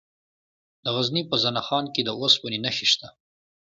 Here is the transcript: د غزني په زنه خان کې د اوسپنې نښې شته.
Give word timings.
د 0.83 0.85
غزني 0.95 1.23
په 1.29 1.35
زنه 1.43 1.61
خان 1.67 1.85
کې 1.93 2.01
د 2.03 2.09
اوسپنې 2.19 2.59
نښې 2.65 2.87
شته. 2.91 3.07